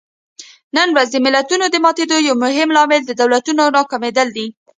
نن 0.75 0.87
ورځ 0.95 1.09
د 1.11 1.17
ملتونو 1.25 1.65
د 1.69 1.75
ماتېدو 1.85 2.17
یو 2.27 2.35
مهم 2.43 2.69
لامل 2.75 3.01
د 3.05 3.11
دولتونو 3.21 3.61
ناکامېدل 3.77 4.27
دي. 4.37 4.47